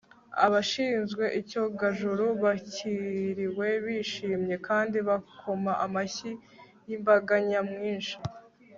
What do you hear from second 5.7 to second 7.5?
amashyi yimbaga